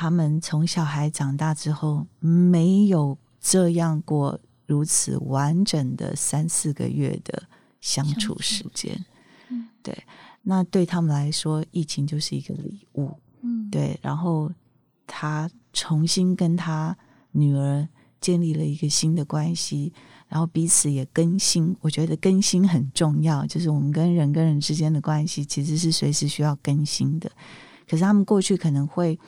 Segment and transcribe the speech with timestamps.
[0.00, 7.42] 他们从小孩长大之后没有这样过如此完整的三四个月的
[7.82, 9.04] 相处时间。
[9.50, 10.04] 嗯，对，
[10.40, 13.14] 那对他们来说，疫情就是一个礼物。
[13.42, 14.50] 嗯，对，然后
[15.06, 16.96] 他重新跟他
[17.32, 17.86] 女儿
[18.22, 19.92] 建立了一个新的关系。
[20.28, 23.44] 然后彼此也更新，我觉得更新很重要。
[23.44, 27.30] 就是我们跟人跟人之间的关系，其实是随时需要更新的。
[27.86, 29.18] 可是他们过去可能会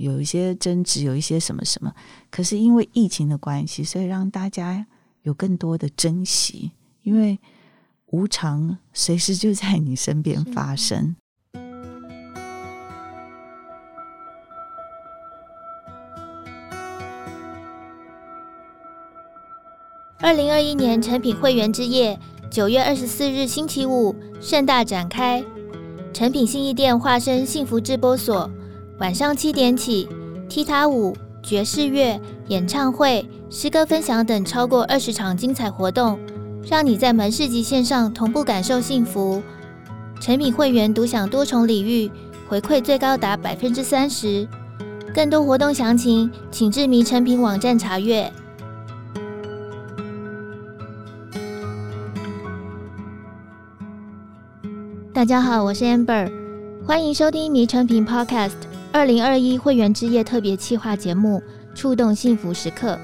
[0.00, 1.92] 有一些争执，有一些什么什么。
[2.30, 4.86] 可是因为疫情的关系，所以让大家
[5.22, 6.72] 有更多的珍惜，
[7.02, 7.38] 因为
[8.06, 11.14] 无常随时就在你身边发生。
[20.22, 22.18] 二零二一年诚品会员之夜，
[22.50, 25.44] 九月二十四日星期五盛大展开。
[26.12, 28.50] 诚品信义店化身幸福直播所，
[29.00, 30.06] 晚上七点起，
[30.46, 36.20] 踢踏舞、爵士乐、演唱会、诗歌分享等超过二十场精彩活动，
[36.68, 39.42] 让你在门市及线上同步感受幸福。
[40.20, 42.10] 诚品会员独享多重礼遇，
[42.46, 44.46] 回馈最高达百分之三十。
[45.14, 48.30] 更多活动详情，请至迷诚品网站查阅。
[55.14, 56.30] 大家好，我是 Amber，
[56.86, 61.40] 欢迎收听迷诚品 Podcast 二零二一会员之夜特别企划节目
[61.76, 62.94] 《触动幸福时刻》。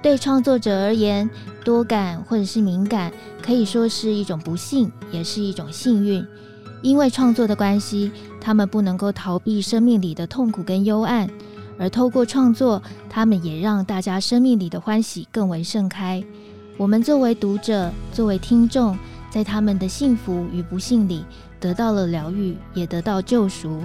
[0.00, 1.28] 对创作者而言，
[1.62, 6.26] 多感或者是敏感，可以说是一种不幸，也是一种幸运。
[6.80, 11.28] 因为创作的关系，他们不能够逃避生命里的痛苦跟幽暗，
[11.78, 16.24] 而透过创作，他们也让大家生命里的欢喜更为盛开。
[16.78, 18.96] 我们作为读者，作为听众。
[19.30, 21.24] 在他们的幸福与不幸里，
[21.58, 23.80] 得到了疗愈，也得到救赎。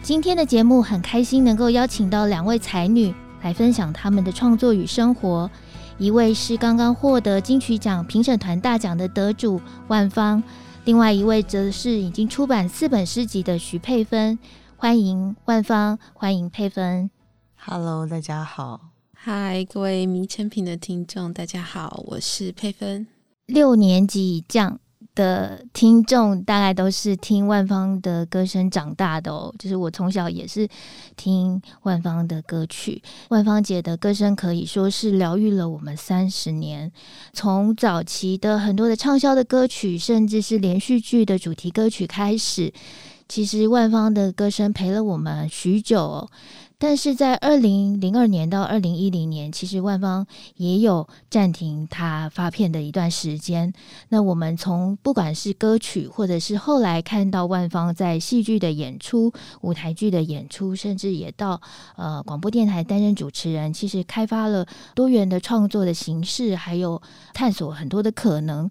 [0.00, 5.50] 今天的节目很开心能够邀请到两位才女来分享他们的创作与生活。
[5.98, 10.42] 一位是刚刚获得金曲奖评审团大奖的得主万芳，
[10.84, 14.38] 另外一位则是已经出版四本诗集的徐佩芬。
[14.76, 17.10] 欢迎万芳，欢迎佩芬。
[17.56, 18.80] Hello，大家好。
[19.24, 23.08] Hi，各位迷成品的听众，大家好，我是佩芬。
[23.46, 24.78] 六年级以降
[25.18, 29.52] 的听众，大概都是听万芳的歌声长大的哦。
[29.58, 30.68] 就是我从小也是
[31.16, 36.92] 听万芳的歌曲，万芳姐的歌声可以说是疗愈了我们三十年。
[37.32, 42.72] 从早期的很多的畅销的歌曲，甚至是连续剧的主题歌曲开始，
[43.28, 46.30] 其实万芳的歌声陪了我们许久哦。
[46.80, 50.24] 但是在二零零二年到二零一零年，其实万芳
[50.54, 53.72] 也有暂停她发片的一段时间。
[54.10, 61.60] 那我们从不管是歌曲，或者是后来看到万芳在戏剧的演出、舞台剧的演出，甚至也到
[61.96, 64.64] 呃广播电台担任主持人，其实开发了
[64.94, 67.02] 多元的创作的形式，还有
[67.34, 68.70] 探索很多的可能。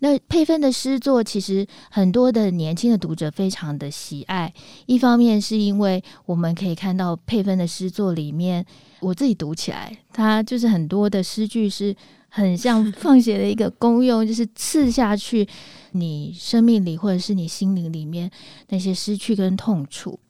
[0.00, 4.52] 那佩芬的诗作，其实很多的年轻的读者非常的喜爱。
[4.84, 8.64] 一方面是因为我们可以看到佩芬的诗作里面，
[9.00, 11.96] 我自己读起来，它就是很多的诗句是
[12.28, 15.48] 很像 放血的一个功用，就是刺下去
[15.92, 18.30] 你生命里或者是你心灵里面
[18.68, 20.20] 那些失去跟痛楚。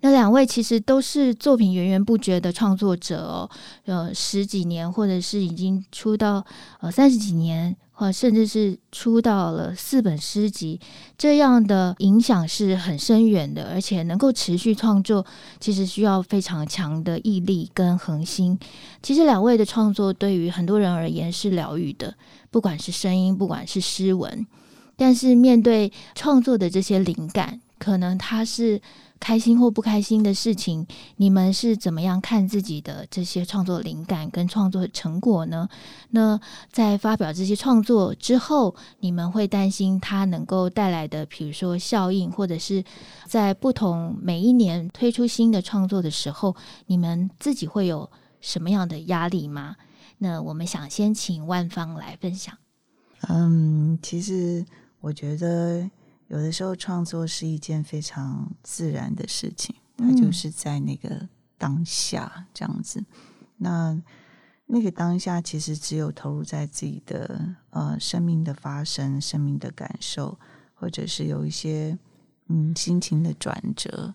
[0.00, 3.50] 那两位其实都是作品源源不绝的创作者哦，
[3.86, 6.44] 呃，十几年或者是已经出道
[6.80, 7.74] 呃三十几年。
[7.98, 10.78] 或甚至是出到了四本诗集，
[11.16, 15.24] 这样的影响是很深远的，而且能够持续创作，
[15.58, 18.58] 其实需要非常强的毅力跟恒心。
[19.02, 22.14] 其实两位的创作对于很多人而言是疗愈的，
[22.50, 24.46] 不管是声音，不管是诗文，
[24.94, 28.80] 但是面对创作的这些灵感，可能他是。
[29.18, 35.66] 开心或不开心的事情，你们是怎么样看自己的这些创作灵感跟创作成果呢？
[36.10, 36.38] 那
[36.70, 42.84] 在发表这些创作之后，你们会担心它能够带来的，比如说效应，或者是
[43.26, 46.54] 在不同每一年推出新的创作的时候，
[46.84, 48.08] 你们自己会有
[48.42, 49.76] 什么样的压力吗？
[50.18, 52.54] 那我们想先请万芳来分享。
[53.30, 54.62] 嗯，其实
[55.00, 55.88] 我觉得。
[56.28, 63.04] 有的时候创作是一件非常自然的事情，它就是在那个当下这样子。
[63.56, 64.00] 那
[64.66, 70.38] 那个当下其实只有投入在自己的呃生命的发生、生命的感受，
[70.74, 71.96] 或者是有一些
[72.48, 74.14] 嗯心情的转折。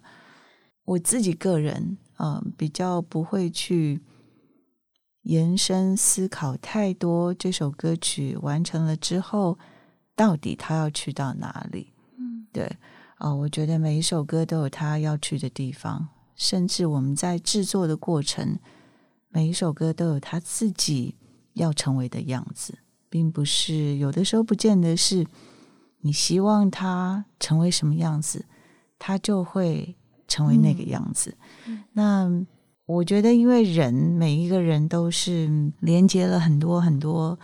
[0.83, 4.01] 我自己个人呃比较不会去
[5.21, 9.57] 延伸思考太多，这首歌曲完成了之后，
[10.13, 11.93] 到底它要去到哪里？
[12.51, 12.69] 对
[13.15, 18.57] 啊，我觉得每一首歌都有它要去的地方，甚至我们在制作的过程，
[19.29, 21.15] 每一首歌都有它自己
[21.53, 22.77] 要成为的样子，
[23.09, 25.25] 并不是有的时候不见得是
[26.01, 28.45] 你希望它成为什么样子，
[28.97, 29.95] 它就会
[30.27, 31.37] 成为那个样子。
[31.67, 32.45] 嗯、那
[32.87, 37.39] 我觉得，因为人每一个人都是连接了很多很多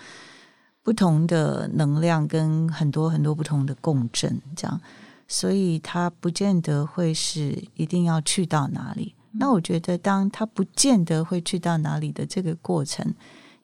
[0.87, 4.79] 不同的能量，跟很多很多不同的共振，这样。
[5.27, 9.13] 所以他不见得会是一定要去到哪里。
[9.33, 13.13] 那我觉得，当他不见得会去到哪里的这个过程，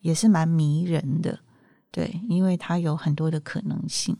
[0.01, 1.39] 也是蛮迷人的，
[1.91, 4.17] 对，因为它有很多的可能性。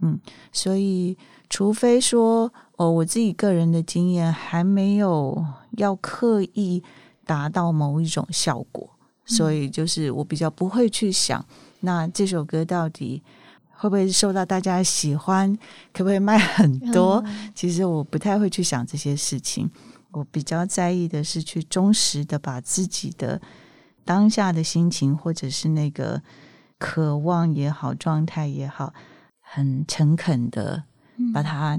[0.00, 0.18] 嗯，
[0.50, 1.16] 所以
[1.48, 5.46] 除非说，哦，我自己个人的经验还没有
[5.76, 6.82] 要刻意
[7.24, 8.90] 达到某一种效果，
[9.24, 11.46] 所以就是我比较不会去想，
[11.82, 13.22] 那这首歌到底。
[13.74, 15.52] 会不会受到大家喜欢？
[15.92, 17.20] 可不可以卖很多？
[17.26, 19.68] 嗯、其实我不太会去想这些事情。
[20.12, 23.42] 我比较在意的是去忠实的把自己的
[24.04, 26.22] 当下的心情，或者是那个
[26.78, 28.94] 渴望也好、状态也好，
[29.40, 30.84] 很诚恳的
[31.34, 31.76] 把它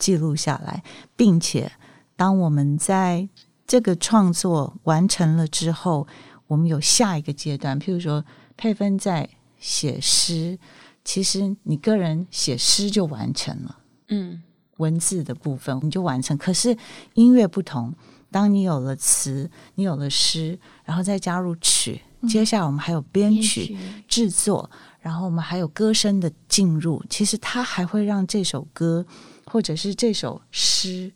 [0.00, 1.70] 记录下来，嗯、并且
[2.16, 3.28] 当我们在
[3.68, 6.08] 这个创作完成了之后，
[6.48, 7.80] 我们有下一个阶段。
[7.80, 8.24] 譬如说，
[8.56, 9.28] 配分在
[9.58, 10.58] 写诗。
[11.04, 14.42] 其实你个人写诗就完成了，嗯，
[14.78, 16.36] 文字的部分你就完成。
[16.36, 16.76] 可是
[17.14, 17.94] 音乐不同，
[18.28, 23.76] 当你有了词，你有了诗，然后再加入曲，嗯、接下来我们还有编曲、
[24.08, 24.68] 制作，
[24.98, 27.00] 然后我们还有歌声的进入。
[27.08, 29.06] 其实它还会让这首歌
[29.44, 31.12] 或者是这首诗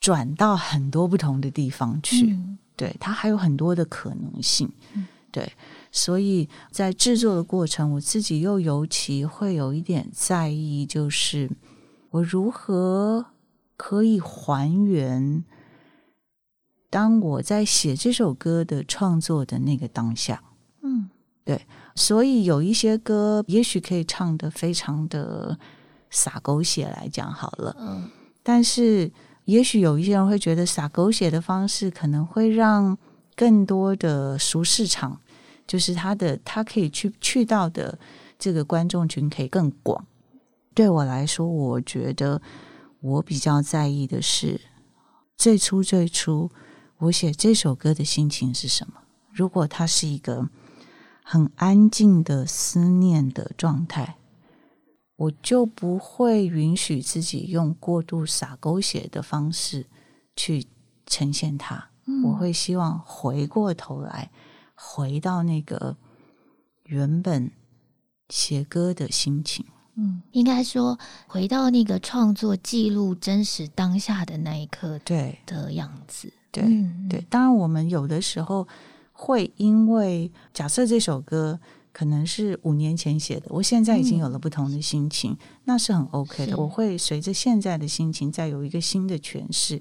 [0.00, 2.30] 转到很多不同的地方去。
[2.30, 4.72] 嗯、对，它还有很多的可能性。
[4.94, 5.52] 嗯、对。
[5.92, 11.50] 所以在制作的过程，我自己又尤其会有一点在意，就是
[12.08, 13.26] 我如何
[13.76, 15.44] 可以还原
[16.88, 20.42] 当我在写这首歌的创作的那个当下。
[20.80, 21.10] 嗯，
[21.44, 21.66] 对。
[21.94, 25.58] 所以有一些歌，也许可以唱的非常的
[26.08, 27.76] 洒狗血来讲好了。
[27.78, 28.10] 嗯，
[28.42, 29.10] 但是
[29.44, 32.96] 也许有一些人会觉得洒狗血的方式可能会让
[33.34, 35.20] 更多的熟市场。
[35.66, 37.98] 就是他的，他可以去去到的
[38.38, 40.06] 这个观众群可以更广。
[40.74, 42.40] 对我来说，我觉得
[43.00, 44.60] 我比较在意的是
[45.36, 46.50] 最初最初
[46.98, 48.94] 我写这首歌的心情是什么。
[49.32, 50.48] 如果它是一个
[51.22, 54.16] 很安静的思念的状态，
[55.16, 59.86] 我就不会允许自己用过度洒狗血的方式
[60.36, 60.66] 去
[61.06, 61.90] 呈现它。
[62.06, 62.22] 嗯。
[62.22, 64.30] 我会希望回过头来。
[64.76, 65.96] 回到那个
[66.84, 67.50] 原本
[68.28, 69.64] 写歌的心情，
[69.96, 76.62] 嗯，应该说回到那个创作记录真实当下的那一刻，对的样子，对
[77.08, 77.24] 对。
[77.30, 78.68] 当然，我们有的时候
[79.12, 81.58] 会因为假设这首歌
[81.92, 86.56] 可能是五年前写的，我现在已经有了不同的心情，嗯、那是很 OK 的。
[86.56, 89.80] 我会随着现在的心情再有一个新的诠释。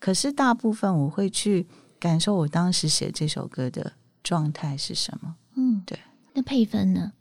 [0.00, 1.66] 可是大部分我会去
[2.00, 3.92] 感受我当时写这首歌的。
[4.22, 5.34] 状态是什么？
[5.56, 5.98] 嗯，对。
[6.34, 7.12] 那配分呢？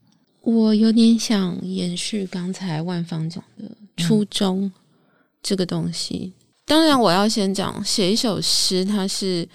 [0.42, 4.71] 我有点想延续刚才万芳讲的初衷
[5.44, 6.33] 这个东西。
[6.33, 9.48] 嗯、当然，我要先讲写一首诗，它是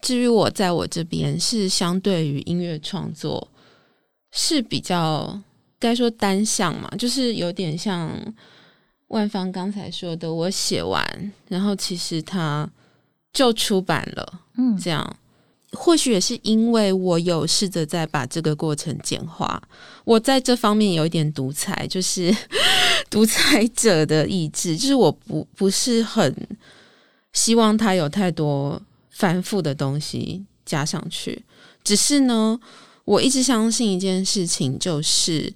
[0.00, 3.46] 至于我在我这边是相对于音乐创作
[4.32, 5.40] 是比较
[5.78, 8.10] 该说单向嘛，就是有点像
[9.08, 12.68] 万方刚才说的，我写完，然后其实它
[13.32, 15.16] 就出版了，嗯，这样。
[15.74, 19.60] 或许也是因为我有试着在把这个过程简化，
[20.04, 22.34] 我在这方面有一点独裁，就是
[23.10, 26.34] 独裁者的意志，就是我不不是很
[27.32, 31.44] 希望他有太多繁复的东西加上去。
[31.82, 32.58] 只是呢，
[33.04, 35.52] 我一直相信一件事情，就是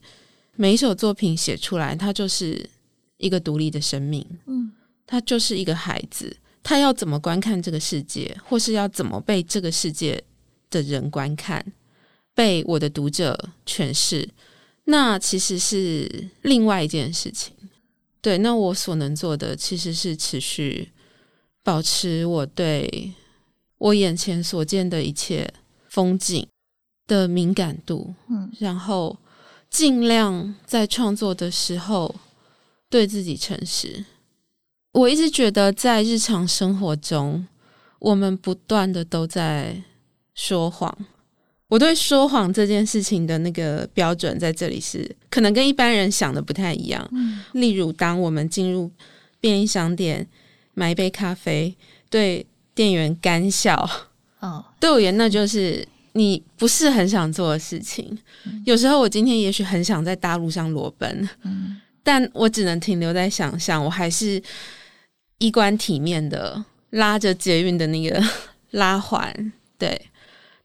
[0.57, 2.69] 每一首作品写出来，它就是
[3.17, 4.73] 一个独立的生命，嗯，
[5.07, 6.37] 它就是一个孩子。
[6.63, 10.23] 他要怎么观看这个世界，或是要怎么被这个世界
[10.71, 11.65] 的人观看，
[12.35, 14.29] 被我的读者诠释，
[14.85, 17.55] 那其实是另外一件事情。
[18.21, 20.91] 对，那我所能做的其实是持续
[21.63, 23.13] 保持我对
[23.79, 25.49] 我眼前所见的一切
[25.89, 26.47] 风景
[27.07, 29.17] 的敏感度，嗯，然后
[29.71, 32.15] 尽量在创作的时候
[32.91, 34.05] 对自己诚实。
[34.99, 37.47] 我一直觉得，在日常生活中，
[38.01, 39.81] 我们不断的都在
[40.35, 40.93] 说谎。
[41.69, 47.09] 我对说谎这件事情的那个标准在这里是，可能跟一般人想的不太一样。
[47.13, 47.41] 嗯。
[47.53, 48.91] 例如，当我们进入
[49.39, 50.27] 便利商店
[50.75, 51.73] 买一杯咖啡，
[52.11, 53.89] 对店员干笑。
[54.41, 58.19] 哦，对我而言，那就是你不是很想做的事情。
[58.47, 64.43] 嗯、有时候我今天也许很想在大路上裸奔，嗯，但我只能停留在想象，我还是
[65.39, 68.23] 衣冠体面的拉着捷运的那个
[68.73, 69.53] 拉环。
[69.79, 70.11] 对，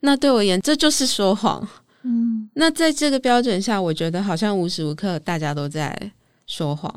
[0.01, 1.67] 那对我而言，这就是说谎。
[2.01, 6.11] 嗯，那在这个标准下，我觉得好像无时无刻大家都在
[6.45, 6.93] 说谎，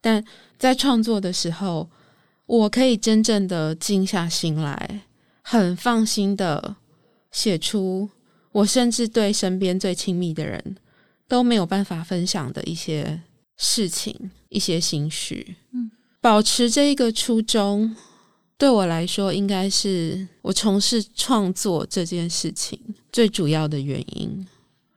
[0.00, 0.24] 但
[0.56, 1.90] 在创作的时候，
[2.46, 5.00] 我可以真正的静下心来，
[5.42, 6.76] 很放心的
[7.32, 8.08] 写出
[8.52, 10.76] 我甚至对身边最亲密的人
[11.26, 13.20] 都没有办法分享的一些
[13.56, 15.56] 事情、一些心绪。
[15.72, 17.94] 嗯，保持这一个初衷，
[18.56, 22.78] 对我来说，应该是我从事创作这件事情
[23.12, 24.46] 最主要的原因。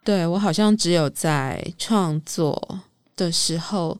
[0.03, 2.79] 对，我好像只有在创作
[3.15, 3.95] 的时候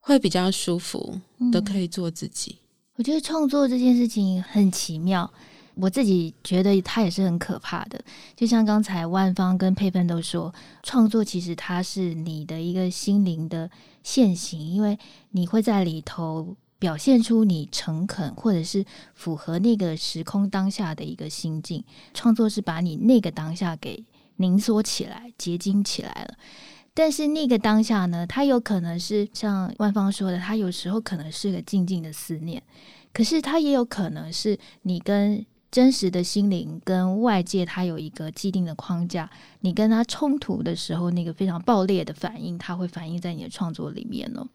[0.00, 1.20] 会比较舒服
[1.52, 2.56] 的，可以做自己。
[2.58, 2.64] 嗯，
[2.96, 5.30] 我觉得创作这件事情很奇妙，
[5.80, 8.00] 我自己觉得它也是很可怕的。
[8.36, 13.70] 就像刚才万芳跟佩芬都说，创作其实它是你的一个心灵的
[14.02, 14.98] 现行，因为
[15.30, 16.56] 你会在里头。
[16.80, 21.82] 表现出你诚恳，或者是符合那个时空当下的一个心境，
[22.14, 24.04] 创作是把你那个当下给
[24.36, 26.34] 凝缩起来、结晶起来了。
[26.94, 32.62] 但是那个当下呢，它有可能是像万芳说的，它有时候可能是个静静的思念，
[33.12, 39.28] 可是它也有可能是你跟真实的心灵跟外界它有一个既定的框架，
[39.60, 44.46] 你跟它冲突的时候，那个非常爆裂的反应，它会反映在你的创作里面哦。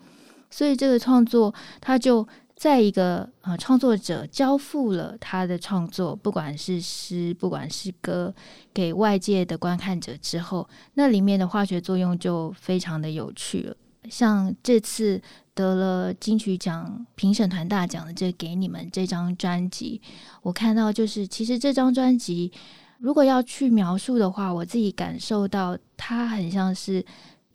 [0.49, 1.51] 所以这个创作，
[1.81, 8.31] 他就在一个呃创作者交付了他的创作，不管是诗，不管是歌，
[8.71, 13.75] 给外界的观看者之后，那里面的化学作用就非常的有趣了。
[14.09, 15.21] 像这次
[15.53, 20.01] 得了金曲奖评审团大奖的这给你们这张专辑，
[20.41, 22.51] 我看到就是其实这张专辑
[22.99, 27.05] 如果要去描述的话，我自己感受到它很像是。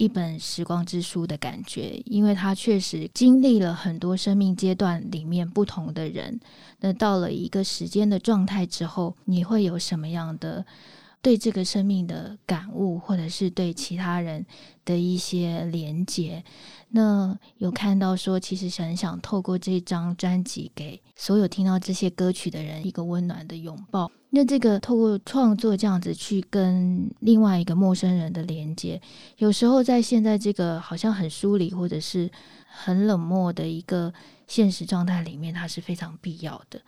[0.00, 6.38] 一本时光之书的感觉，因为他确实经历了很多生命阶段里面不同的人。
[6.78, 10.64] 那到了一个时间的状态之后，你会有什么样的
[11.20, 14.44] 对这个生命的感悟，或者是对其他人
[14.84, 16.42] 的一些连接？
[16.90, 24.10] 那有看到说，其实很想透过这张专辑，给所有听到这些歌曲的人一个温暖的拥抱。
[24.30, 29.00] 那这个透过创作这样子去跟另外一个陌生人的连接，
[29.38, 32.30] 有时候在现在这个好像很疏离或者是
[32.66, 34.12] 很冷漠的一个
[34.46, 36.80] 现实状态里面，它是非常必要的。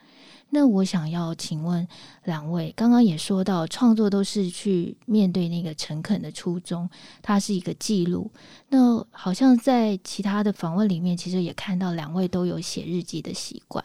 [0.50, 1.86] 那我想要请问
[2.24, 6.90] 两位，刚刚也说到创作都是去面对那个诚恳的初衷，
[7.22, 8.30] 它是一个记录。
[8.68, 13.84] 那好像在其他的访问里面，其实也看到两位都有写日记的习惯。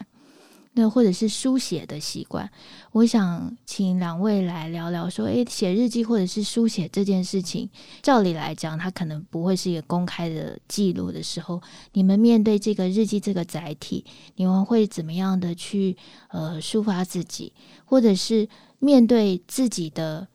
[0.77, 2.51] 那或者是书写的习惯，
[2.91, 7.69] 我想请两位来聊聊，说，诶，写日记或者是书写这件事情，
[8.01, 11.61] 照理来讲，它可能不会是一个公开的记录的时候，
[11.93, 14.03] 你们面对这个日记这个载体，
[14.35, 15.95] 你们会怎么样的去
[16.27, 17.53] 呃抒发自己，
[17.85, 18.45] 或者是
[18.79, 20.27] 面对自己的，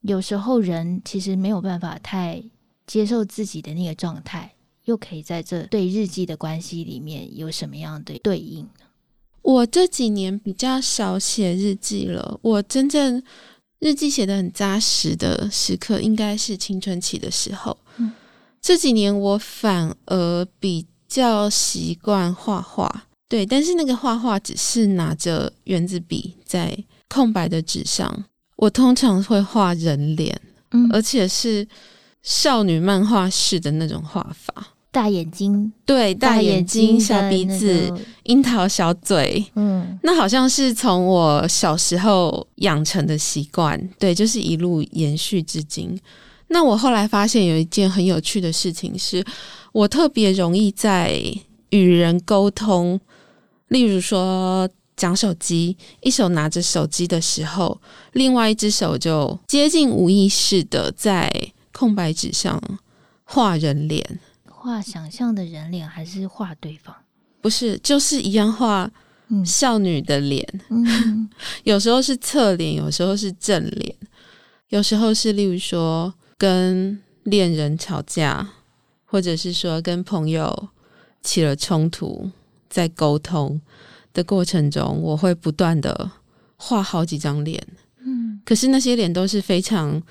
[0.00, 2.42] 有时候人其实没有办法太
[2.84, 4.54] 接受自己的那个状态，
[4.86, 8.68] 又可以在这对日记的关系里面有什么样的对应？
[9.44, 12.38] 我这几年比较少写日记了。
[12.42, 13.22] 我真正
[13.78, 17.76] 日记写得很扎实的时刻，应该是青春期的时候。
[17.98, 18.10] 嗯，
[18.60, 26.76] 这几年我反而比较习惯画画，对，但是那个画画只是拿着原子笔在
[27.08, 28.24] 空白的纸上。
[28.56, 31.68] 我通常会画人脸，嗯，而且是
[32.22, 34.73] 少女漫画式的那种画法。
[34.94, 45.98] 大眼睛，对，大眼睛、小鼻子、樱桃小嘴，嗯，那好像是从我小时候养成的习惯，对，就是一路延续至今。
[46.46, 49.26] 那我后来发现有一件很有趣的事情是，是
[49.72, 51.20] 我特别容易在
[51.70, 53.00] 与人沟通，
[53.66, 57.80] 例如说讲手机，一手拿着手机的时候，
[58.12, 61.28] 另外一只手就接近无意识的在
[61.72, 62.62] 空白纸上
[63.24, 64.20] 画人脸。
[64.64, 66.96] 画想象的人脸还是画对方？
[67.42, 68.90] 不是，就是一样画
[69.44, 70.42] 少女的脸。
[70.70, 71.28] 嗯、
[71.64, 73.94] 有时候是侧脸，有时候是正脸，
[74.70, 78.48] 有时候是例如说跟恋人吵架，
[79.04, 80.70] 或者是说跟朋友
[81.20, 82.30] 起了冲突，
[82.70, 83.60] 在沟通
[84.14, 86.10] 的过程中，我会不断的
[86.56, 87.62] 画好几张脸。
[87.98, 90.02] 嗯，可是那些脸都是非常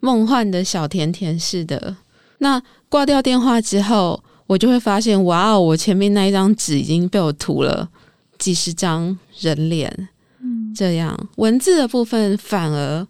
[0.00, 1.96] 梦幻的小甜甜式的。
[2.38, 7.88] 那挂掉电话之后，我就会发现，哇哦，我前面那一张纸已经被我涂了
[8.36, 10.08] 几十张人脸，
[10.42, 13.06] 嗯，这样文字的部分反而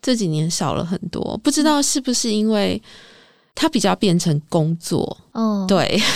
[0.00, 2.80] 这几年少了很多，不知道是不是因为
[3.54, 5.16] 它比较变成工作。
[5.32, 6.00] 哦，对。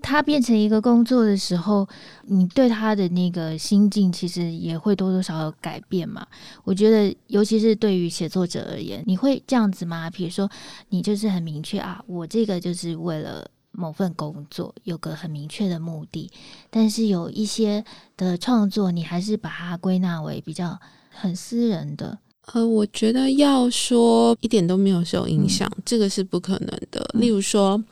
[0.00, 1.88] 当他变成一个工作的时候，
[2.24, 6.26] 你对他的那个心境其实也会多多少少改变嘛。
[6.64, 10.10] 我觉得，尤其是对于写作者而言，你会这样子吗？
[10.10, 10.50] 比如说，
[10.88, 16.30] 你就是很明确啊，我这个就是为了某份工作，有个很明确的目的。
[16.70, 17.84] 但是有一些
[18.16, 20.78] 的创作，你还是把它归纳为比较
[21.10, 22.18] 很私人的。
[22.52, 27.08] 呃，我觉得要说一点都没有受影响，嗯、这个是不可能的。
[27.14, 27.82] 例如说。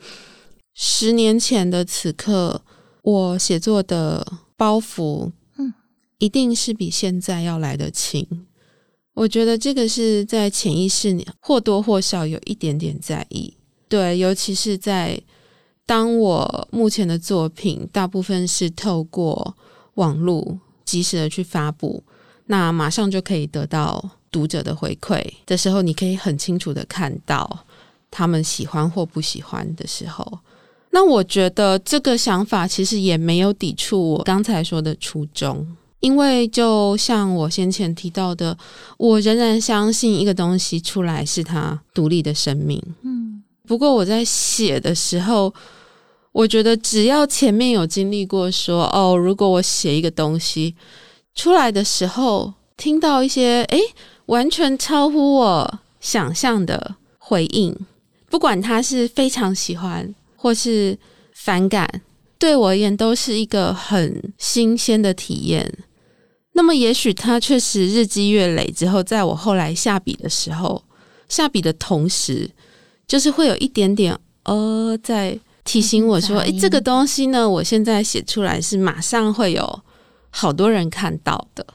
[0.81, 2.61] 十年前的此刻，
[3.01, 5.73] 我写作的包袱，嗯，
[6.19, 8.25] 一定是比现在要来的轻。
[9.13, 13.53] 我觉得这个是在潜意识里或多或少有一点点在意。
[13.89, 15.21] 对，尤其是在
[15.85, 19.57] 当我目前的作品大部分是透过
[19.95, 22.01] 网络及时的去发布，
[22.45, 27.65] 那马上就可以得到读者的回馈的时候，你可以很清楚的看到
[28.09, 30.39] 他们喜欢或不喜欢的时候。
[30.91, 35.65] 那我觉得这个想法其实也没有抵触我刚才说的初衷，
[35.99, 38.57] 因为就像我先前提到的，
[38.97, 42.81] 我仍然相信一个东西出来是它独立的生命。
[43.03, 45.53] 嗯，不过我在写的时候，
[46.31, 50.75] 我觉得只要前面有经历过说，哦，如果我写一个东西
[51.35, 53.79] 出来的时候，听到一些诶，
[54.25, 57.77] 完全超乎我想象的回应，
[58.29, 60.15] 不管他是非常喜欢。
[60.41, 60.97] 或是
[61.33, 62.01] 反感，
[62.37, 65.69] 对我而言都是一个很新鲜的体验。
[66.53, 70.81] 那么，也许它确实日积月累之后，在我后来下笔的时候，
[71.27, 72.49] 下笔的同时，
[73.05, 79.81] 就是会有一点点呃，在提醒我说：“诶，这个东西呢，我现在写出来是马上会有
[80.29, 81.65] 好多人看到的。”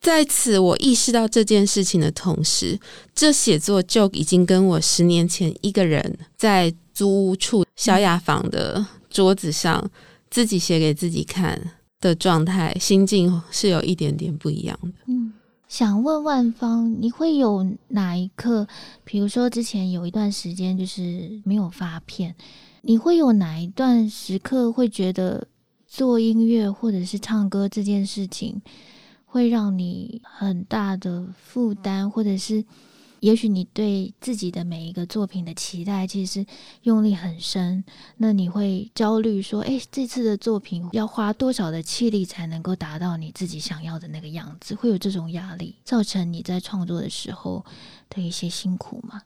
[0.00, 2.78] 在此，我意识到这件事情的同时，
[3.14, 9.86] 这写作就已经跟我十年前一个人在租屋处小雅房的桌子上
[10.30, 14.92] 自己写给自己看的状态，心境是有一点点不一样的。
[15.04, 15.34] 嗯，
[15.68, 18.66] 想问万芳，你会有哪一刻，
[19.04, 22.34] 比如说之前有一段时间就是没有发片，
[22.80, 25.46] 你会有哪一段时刻会觉得
[25.86, 28.62] 做音乐或者是唱歌这件事情，
[29.26, 32.64] 会让你很大的负担，或者是
[33.20, 36.44] 也许你对自己的每一个作品的期待其实
[36.82, 37.84] 用力很深，
[38.18, 47.64] 那你会焦虑说：“诶，这次的作品要花多少的气力才能够达到你自己想要的那个样子？”会有这种压力，造成你在创作的时候
[48.10, 49.22] 的一些辛苦吗？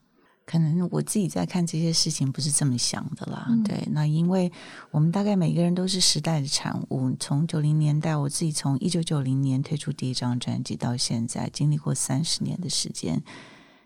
[0.46, 4.50] 可能我自己在看这些事情不是这么想的啦，嗯、对，那因为
[4.90, 7.14] 我们大概每个人都是时代的产物。
[7.20, 13.22] 从九零年代，我自己从一九九零年推出第一张专辑到现在，经历过三十年的时间，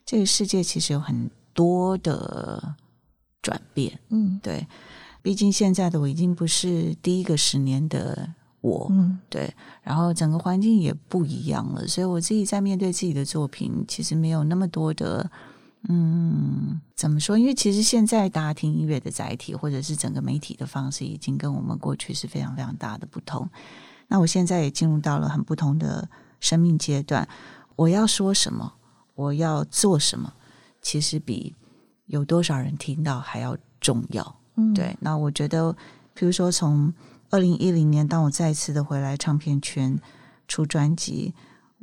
[0.05, 2.75] 这个世界其实有很多的
[3.43, 3.99] 转变。
[4.09, 4.67] 嗯，对，
[5.23, 8.29] 毕竟现在的我已经不是第一个十年的
[8.61, 15.31] 我，嗯，对，然后整个环境也不一样了，所以我自己在面对自己的作品，其实没有那么多的。
[15.87, 17.37] 嗯，怎么说？
[17.37, 23.47] 因为其实现在大家听音乐的载体，或者是整个媒体的方式，已经跟我们过去是非常非常大的不同。
[24.09, 26.09] 那我现在也进入到了很不同的
[26.41, 27.29] 生命阶段，
[27.77, 28.73] 我要说什么，
[29.15, 30.33] 我要做什么，
[30.83, 31.55] 其实比
[32.07, 34.37] 有多少人听到还要重要。
[34.57, 34.97] 嗯，对。
[35.01, 35.77] 那我觉得，
[36.15, 36.93] 比如说从
[37.31, 39.99] 二零一零年，当我再次的回来唱片圈
[40.47, 41.35] 出专辑。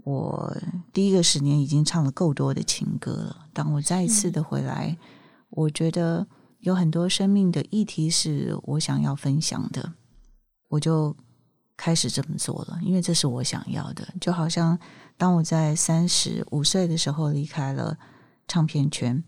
[0.04, 0.58] 我
[0.92, 3.46] 第一个十年已经唱了够多的情歌了。
[3.54, 4.98] 当我再一次的回来，
[5.52, 6.26] 我觉得
[6.60, 9.94] 有很多生命的议题是我想要分享的，
[10.70, 11.16] 我就
[11.82, 14.08] 开始这么做了，因为这是我想要的。
[14.22, 14.78] 就好像
[15.18, 17.98] 当我在三十五岁的时候离开了
[18.48, 19.24] 唱片圈，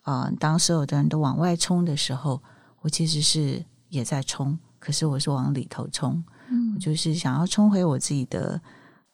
[0.00, 2.42] 啊、呃，当所有的人都往外冲的时候，
[2.80, 6.24] 我其实是也在冲，可是我是往里头冲，
[6.74, 8.60] 我就是想要冲回我自己的。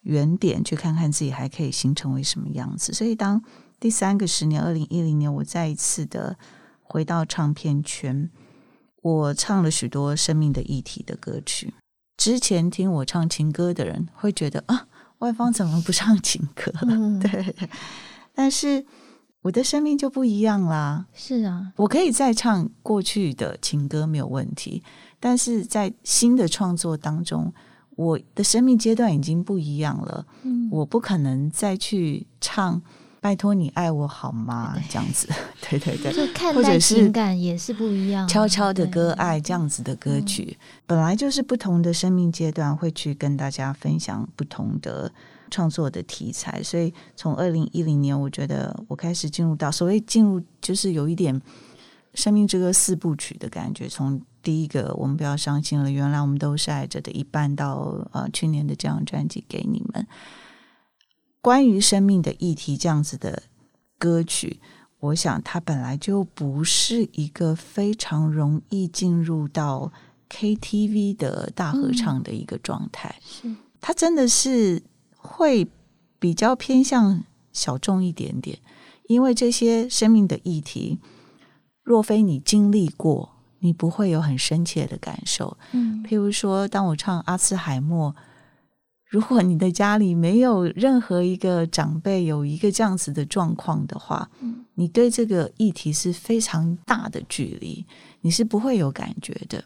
[0.03, 3.43] 原点去看看自己还可以形成为什么样子，所以当
[3.79, 6.39] 第三个十年，二零一零年，我再一次的
[6.81, 8.31] 回到唱片圈，
[9.03, 11.75] 我唱了许多生命的议题的歌曲。
[12.19, 14.87] 之前听我唱情歌的人会觉得啊，
[15.21, 16.81] 万芳怎么不唱情歌了？
[16.83, 17.55] 嗯、 对，
[18.35, 18.85] 但是
[19.41, 21.07] 我的生命就不一样啦。
[21.15, 24.83] 是啊，我可以再唱过去的情歌没有问题，
[25.19, 27.51] 但是在新的创作当中。
[27.97, 32.81] 我的生命阶段已经不一样了，嗯，我不可能再去唱
[33.21, 34.73] 拜托你爱我好吗？
[34.75, 35.29] 对这样子，
[35.69, 38.27] 对对对，就看待情感也是不一样。
[38.29, 45.13] 悄悄的割爱这样子的歌曲，嗯、本来就是不同的生命阶段会去跟大家分享不同的
[45.51, 46.63] 创作的题材。
[46.63, 51.41] 所以从二零一零年，我觉得我开始进入到所谓进入，就是有一点
[52.15, 53.89] 生命之歌四部曲的感觉。
[53.89, 60.07] 从第一个，我们不要伤心了，原来我们都是爱着的，一半到呃去年的这张专辑给你们。
[61.49, 63.43] 关于生命的议题，这样子的
[63.99, 64.61] 歌曲，
[65.01, 69.91] 我想它本来就不是一个非常容易进入到
[70.29, 73.15] KTV 的大合唱的一个状态。
[73.45, 74.83] 嗯、是，它真的是
[75.17, 75.67] 会
[76.19, 78.59] 比较偏向小众一点点，
[79.07, 80.99] 因为这些生命的议题，
[81.83, 85.57] 若非你经历过，你不会有很深切的感受。
[85.73, 88.15] 嗯，譬如说，当我唱阿兹海默。
[89.09, 97.87] 如果你的家里没有任何一个长辈有一个这样子的状况的话，嗯，你对这个议题是非常大的距离，
[98.21, 99.65] 你是不会有感觉的。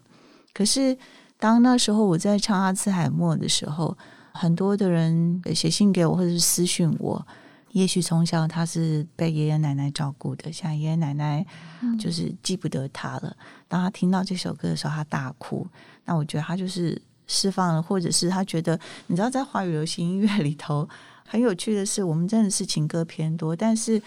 [0.54, 0.96] 可是
[1.40, 3.98] 当那时候我在唱阿兹海默的时候，
[4.32, 7.26] 很多的人写信给我或者是私讯我，
[7.72, 11.44] 也许从小他是被爷爷奶奶照顾的，像爷爷奶奶
[11.98, 13.36] 就是记不得他了。
[13.66, 15.66] 当他听到这首歌的时候，他大哭。
[16.04, 17.02] 那我觉得他就是。
[17.32, 20.86] 释放了，或者是他觉得，你知道，在华语流行音乐里头，
[21.26, 24.00] 很有趣的是，我们真的是情歌偏多，但是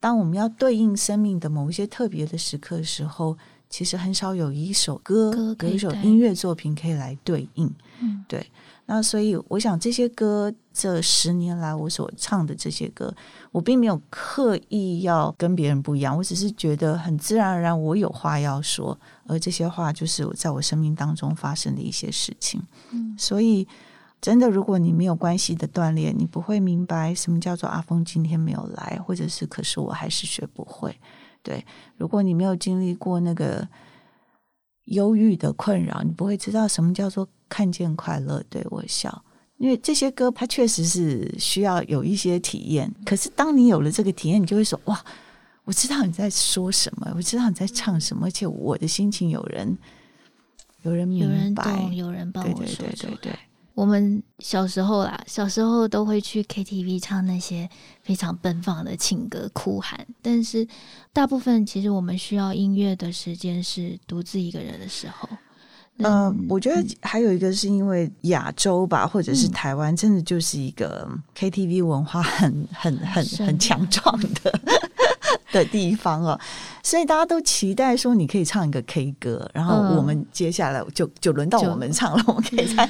[0.00, 3.38] 当我们要对应生命的某一些特别的时刻的时候，
[3.70, 7.72] 其实很少有一首歌，有一首音乐作品可以来对应。
[8.00, 8.44] 嗯，对。
[8.88, 13.12] 那所以，我想这些歌，这十年来我所唱的这些歌，
[13.50, 18.96] 我并没有刻意要跟别人不一样，我只是觉得很自然而然，我有话要说，
[19.26, 22.62] 而这些话就是我在我生命当中发生的一些事情。
[22.92, 23.66] 嗯，所以
[24.20, 30.96] 真的，如果你没有关系的锻炼，你不会明白什么叫做阿峰今天没有来，或者是可是我还是学不会。
[31.42, 33.66] 对，如果你没有经历过那个
[34.84, 37.28] 忧郁的困扰，你不会知道什么叫做。
[37.48, 39.24] 看见快乐对我笑，
[39.58, 42.92] 因为这些歌它确实是需要有一些体验。
[43.04, 45.04] 可是当你有了这个体验，你就会说：“哇，
[45.64, 49.76] 我知道你在说什么，我知道你在唱什么，而且我的心情有人
[50.82, 53.38] 有人明白，有人懂，有人帮我说出来。”对对对对对。
[53.74, 57.68] 我们小时候啦，小时候都会去 KTV 唱那些
[58.00, 60.06] 非常奔放的情歌、哭喊。
[60.22, 60.66] 但是
[61.12, 65.28] 大部分其实我们需要音乐的时间是独自一个人的时候。
[65.98, 74.60] 嗯、呃，我觉得还有一个是因为亚洲吧，或者是台湾，真的就是一个 KTV 文化很、很、很、很强壮的
[75.52, 76.38] 的地方哦，
[76.82, 82.86] 所以大家都期待说你可以唱一个 K 歌，然后我们接下来就就轮到我们唱了， 我们可以在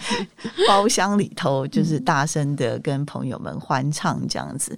[0.66, 4.76] 包厢里头就是大声的跟朋友们欢唱这样子。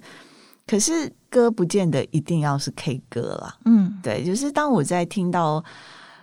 [0.67, 5.63] 可是歌不见得一定要是 K 歌啦，嗯，对，就是当我在听到。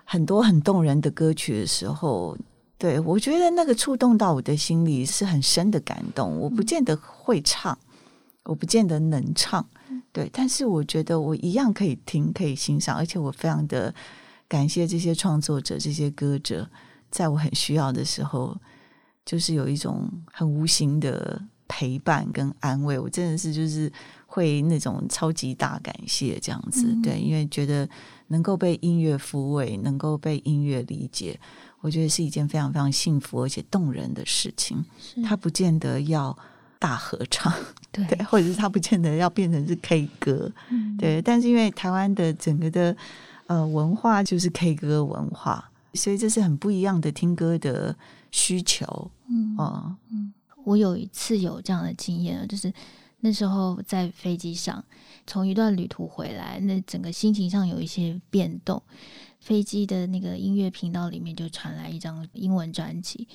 [0.09, 2.39] 很多很动人的歌曲的时候，
[2.79, 6.39] 对，我觉得那个触动到我的心里是很深的感动。
[6.39, 7.77] 我不见得会唱，
[8.45, 9.67] 我不见得能唱，
[10.13, 13.93] 对，但是我觉得我一样可以听，可以欣赏，而且我非常的
[14.47, 16.71] 感谢这些创作者、这些歌者，
[17.11, 18.57] 在我很需要的时候，
[19.25, 22.97] 就是有一种很无形的陪伴跟安慰。
[22.97, 23.93] 我真的是就是
[24.37, 27.89] 会那种超级大感谢这样子，对，因为觉得。
[28.29, 31.39] 能够被音乐抚慰，能够被音乐理解，
[31.81, 34.85] 我觉得是一件非常非常幸福而且动人的事情。
[35.25, 36.37] 他不见得要
[36.77, 37.53] 大合唱，
[37.93, 41.23] 对，对，或者是他不见得要变成是 K 歌，嗯、对。
[41.23, 42.97] 但是因为台湾的整个的
[43.47, 47.95] 呃文化就是 K 歌文化，所以这是很不一样的听歌的
[48.33, 49.09] 需求。
[49.29, 52.73] 嗯嗯，嗯，我有一次有这样的经验，就是
[53.27, 54.85] 那时候在飞机上。
[55.27, 58.81] 从一段旅途回来，那整个心情上有一些变动。
[59.41, 63.27] 飞机的那个音乐频道里面就传来一张英文专辑，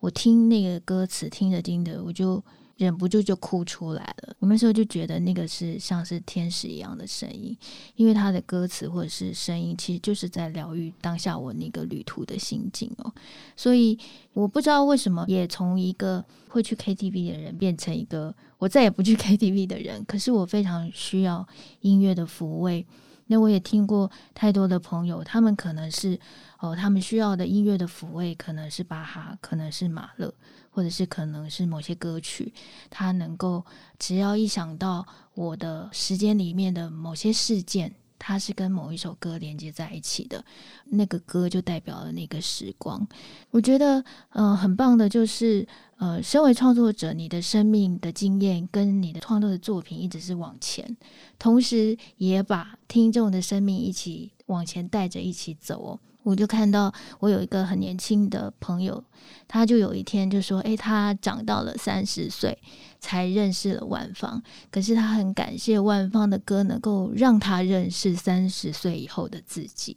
[0.00, 2.44] 我听那个歌词，听着听着，我就
[2.78, 4.34] 忍不住就哭出来了。
[4.38, 7.54] 我那时候就觉得那个是像是天使一样的声音，
[7.96, 13.12] 因为他的歌词或者是声音，其实就是在疗愈当下我那个旅途的心境哦。
[13.54, 13.98] 所以
[14.32, 18.34] 我不知道为什么，也从一个会去 KTV 的人变成一个。
[18.58, 21.46] 我再也不去 KTV 的人，可是我非常需要
[21.80, 22.84] 音乐的抚慰。
[23.28, 26.18] 那我也听过太多的朋友，他们可能是
[26.58, 30.34] 哦，他们需要的音乐的抚慰，可能是巴哈，可能是马勒，
[30.70, 32.52] 或者是可能是某些歌曲，
[32.90, 33.64] 他能够
[33.98, 37.94] 只要一想到我的时间里面的某些事件。
[38.20, 40.44] 它是跟某一首歌连接在一起的，
[40.86, 43.06] 那个歌就代表了那个时光。
[43.50, 45.64] 我觉得，嗯、很棒的，就是
[45.98, 50.96] 呃，身为创作者，你的生命的经验跟你的创作的作品一直是往前，
[51.38, 56.00] 同时也把听众的生命一起往前带着一起走哦。
[56.22, 59.02] 我就看到我有一个很年轻的朋友，
[59.48, 62.56] 他就有一天就说：“诶，他长到了三十岁
[63.00, 69.96] 才认识了万芳，可是他很感谢万芳的歌能够让他认识三十岁以后的自己，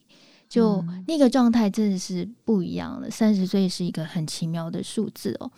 [0.50, 3.10] 就那个状态真的是不一样了。
[3.12, 5.52] 三十岁是一个很奇妙的数字哦。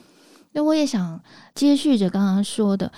[0.53, 1.21] 那我也想
[1.53, 2.91] 接续着刚刚说的，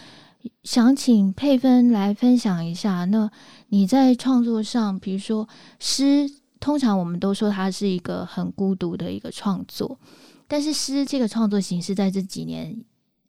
[0.63, 3.05] 想请佩芬来分享一下。
[3.05, 3.29] 那
[3.69, 6.31] 你在创作上，比如说诗。
[6.57, 9.99] 通常我们都说它是一个很孤独的一个创作，
[10.47, 12.83] 但是诗这个创作形式在这几年，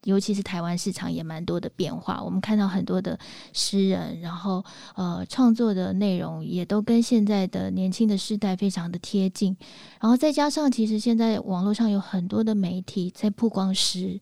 [0.07, 2.23] 尤其是台湾市场也蛮多的变化。
[2.23, 3.19] 我们看到很多的
[3.53, 4.65] 诗人，然后
[4.95, 9.57] 呃创作的内容也都跟现在的年轻的世代非常的贴近，
[10.01, 14.21] 然后再加上其实现在网络上有很多的媒体在曝光诗。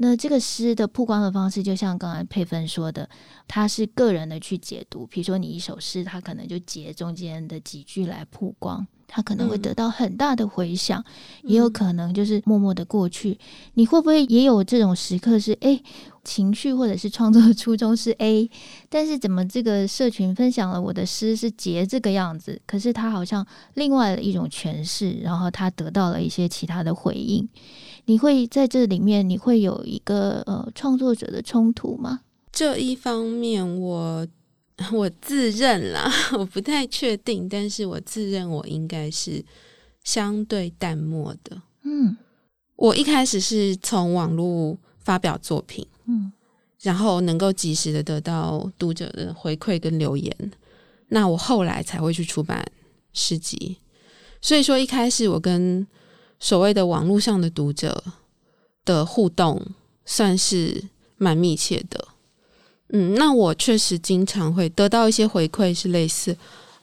[0.00, 3.10] 那这个诗的曝光的方式，就像刚才佩芬说的，
[3.48, 5.04] 他是个人的去解读。
[5.06, 11.04] 比如说，你一首诗，他可能就截中间的几句来曝光，他可能会得到很大的回响，
[11.42, 13.32] 嗯、也有可能就是默默的过去。
[13.32, 13.38] 嗯、
[13.74, 15.48] 你会不会也有这种时刻是？
[15.48, 15.80] 是哎，
[16.24, 18.50] 情绪或者是创作的初衷是 A，
[18.90, 27.48] 但是怎么这个社群分享了我的诗是结这个样子，可是他好像另外的一种诠释，然后他得到了一些其他的回应。
[28.04, 32.20] 你会在这里面，你会有一个呃创作者的冲突吗？
[32.52, 34.26] 这一方面我，
[34.92, 39.44] 我 我自认啦，我不太确定，但是我自认我应该是
[40.04, 41.60] 相对淡漠的。
[41.82, 42.16] 嗯，
[42.76, 46.32] 我一开始是从网络发表作品，嗯，
[46.80, 50.52] 然后能够及时的得到读者的回馈跟留言，
[51.08, 52.64] 那我后来才会去出版
[53.12, 53.78] 诗集。
[54.40, 55.84] 所以说一开始我跟
[56.38, 58.04] 所谓的网络上的读者
[58.84, 59.60] 的互动
[60.04, 60.84] 算是
[61.16, 62.06] 蛮密切的，
[62.90, 66.36] 嗯，那我确实经常会得到一些回馈，是类似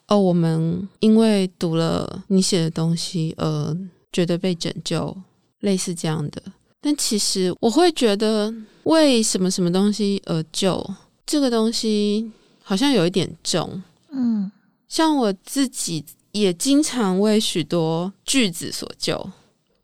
[0.07, 3.77] 哦，我们因为读了你写的东西而
[4.11, 5.15] 觉得被拯救，
[5.61, 6.41] 类似这样的。
[6.79, 10.87] 但其实我会觉得，为什么什么东西而救
[11.25, 14.51] 这个东西好像有一点重，嗯，
[14.87, 19.31] 像我自己也经常为许多句子所救。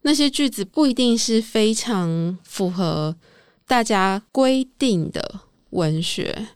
[0.03, 3.15] 那些句子不一定是非常符合
[3.67, 6.47] 大家规定的文学，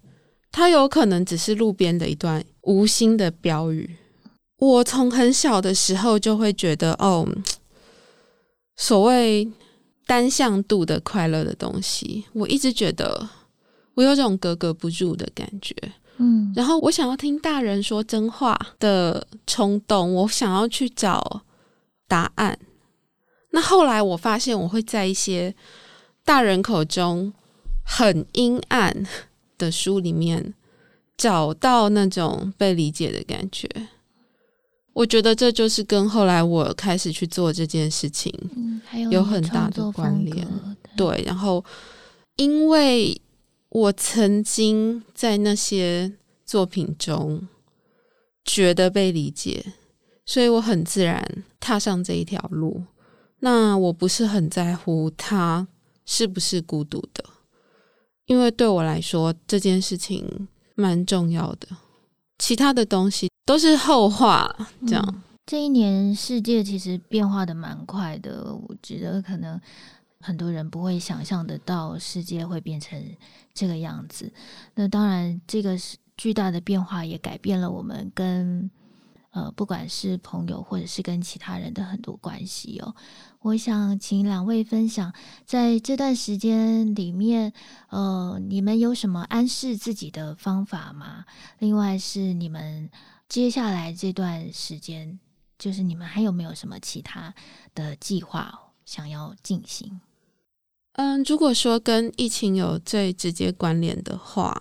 [0.52, 3.98] 它有可能只是路边的一段无心的标语。
[4.58, 7.28] 我从很小的时候就会觉得，哦，
[8.78, 9.52] 所谓
[10.06, 13.28] 单向度的快乐的东西，我一直觉得
[13.96, 15.76] 我有种格格不入的感觉。
[16.18, 21.44] 嗯，然后我想要听大人说真话的冲动，我想要去找
[22.08, 22.58] 答案。
[23.52, 25.54] 那后来我发现，我会在一些
[26.24, 27.34] 大人口中
[27.86, 29.08] 很阴暗
[29.58, 30.54] 的书里面
[31.16, 33.70] 找到那种被理解的感觉。
[34.94, 38.34] 我觉得这就是跟后来我开始去做这件事情
[39.12, 40.48] 有很大的关联。
[40.96, 41.64] 对，然后
[42.38, 43.22] 因为
[43.70, 46.14] 我曾经在那些
[46.46, 47.46] 作品中
[48.46, 49.74] 觉得被理解，
[50.26, 52.84] 所以我很自然踏上这一条路。
[53.40, 55.68] 那我不是很在乎他
[56.06, 57.26] 是不是孤独的，
[58.26, 61.68] 因为对我来说这件事情蛮重要的，
[62.38, 64.56] 其他的东西都是后话。
[64.88, 69.60] 这样，嗯，这一年世界其实变化的蛮快的，我觉得可能
[70.20, 73.00] 很多人不会想象得到世界会变成
[73.54, 74.32] 这个样子。
[74.74, 78.70] 那当然，这个是巨大的变化，也改变了我们跟。
[79.32, 82.96] 呃，不管是朋友或者是跟其他人的很多关系哦，
[83.46, 85.14] 我想请两位分享，
[85.46, 87.54] 在这段时间里面，
[87.90, 91.26] 呃，你们有什么安适自己的方法吗？
[91.60, 92.90] 另外是你们
[93.30, 95.20] 接下来这段时间，
[95.60, 97.36] 就是你们还有没有什么其他
[97.76, 98.52] 的计划
[98.84, 100.02] 想要进行？
[100.94, 104.60] 嗯，如果说跟疫情有最直接关联的话，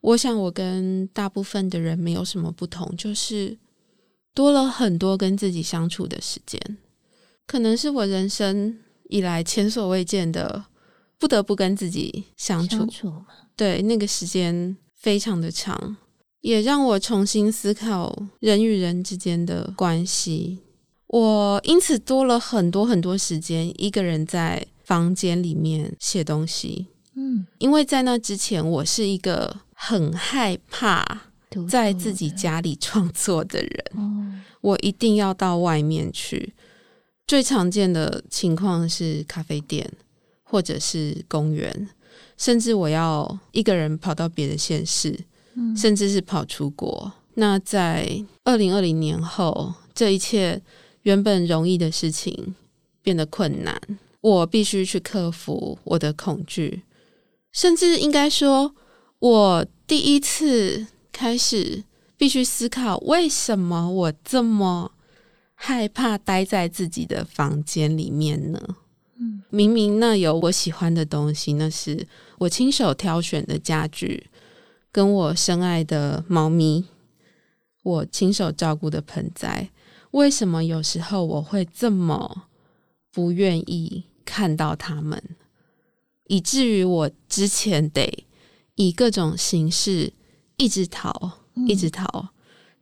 [0.00, 3.58] 我想我跟大部分的人没有什么不同，就是。
[4.34, 6.58] 多了很多跟自己相处的时间，
[7.46, 8.78] 可能是我人生
[9.08, 10.64] 以来前所未见的，
[11.18, 12.88] 不得不跟自己相处。
[13.56, 15.96] 对，那个时间非常的长，
[16.40, 20.60] 也让我重新思考人与人之间的关系。
[21.06, 26.86] 我因此多了很多很多时间，一个人在房间里面写东西。
[27.14, 31.22] 嗯，因为在那之前，我是一个很害怕。
[31.68, 36.54] 在自己家里创作的人，我一定要到外面去。
[37.32, 39.90] 最常见的情况是咖啡店，
[40.42, 41.88] 或者是公园，
[42.36, 45.18] 甚至我要一个人跑到别的县市，
[45.54, 47.10] 嗯，甚至是跑出国。
[47.36, 50.60] 那在二零二零年后，这一切
[51.04, 52.54] 原本容易的事情
[53.00, 53.80] 变得困难，
[54.20, 56.82] 我必须去克服我的恐惧，
[57.50, 58.74] 甚至应该说，
[59.20, 61.82] 我第一次开始
[62.18, 64.92] 必须思考，为什么我这么
[65.64, 68.60] 害怕待在自己的房间里面呢？
[69.16, 72.04] 嗯，明明那有我喜欢的东西，那是
[72.38, 74.26] 我亲手挑选的家具，
[74.90, 76.84] 跟我深爱的猫咪。
[77.84, 79.70] 我亲手照顾的盆栽，
[80.10, 82.48] 为什么有时候我会这么
[83.12, 85.22] 不愿意看到它们，
[86.26, 88.26] 以至于我之前得
[88.74, 90.12] 以各种形式
[90.56, 92.28] 一直逃，一直逃，嗯、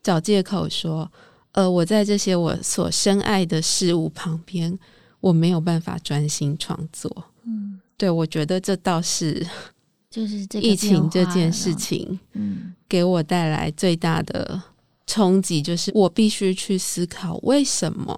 [0.03, 1.12] 找借口说，
[1.53, 4.79] 呃，我在这些我所深爱的事物旁边，
[5.21, 7.25] 我没有办法专心创作。
[7.45, 9.47] 嗯，对，我觉得这倒是
[10.11, 14.63] 就是这疫情这件事情，嗯，给我带来最大的。
[15.07, 18.17] 冲击就是我必须去思考为什么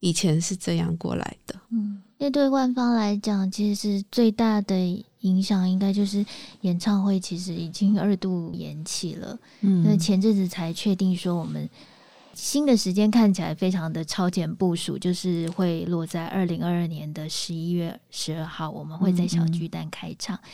[0.00, 1.58] 以前是这样过来的。
[1.70, 4.76] 嗯，那对万方来讲，其实是最大的
[5.20, 6.22] 影响，应该就是
[6.60, 9.38] 演唱会其实已经二度延期了。
[9.62, 11.66] 嗯，那前阵子才确定说，我们
[12.32, 20.36] 新的时间看起来非常的超前部署，就是会落在二零二二年的十一月十二号，我们会在小巨蛋开场。
[20.36, 20.48] 嗯嗯，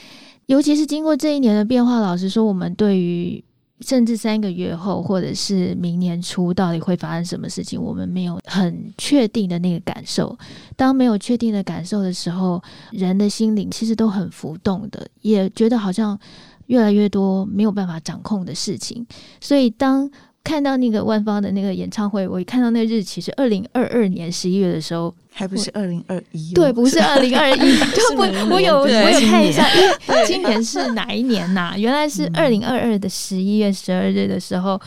[0.46, 3.42] 尤其是经过这一年的变化，老实说，我们对于
[3.80, 7.80] 甚至三个月后，或者是明年初，到底会发生什么事情？
[7.80, 10.36] 我们没有很确定的那个感受。
[10.76, 16.18] 当没有确定的感受的时候，人的心灵其实都很浮动的，也觉得好像
[16.68, 19.06] 越来越多没有办法掌控的事情。
[19.40, 20.10] 所以当
[20.46, 31.76] 看到那个万芳的那个演唱会，我一看到那个日期是二零二二年十一月的时候，还不是二零二一，对，不是二零二一， 就我我有我有看一下，因为今年是哪一年呐、啊？
[31.76, 34.80] 原来是二零二二的十一月十二日的时候，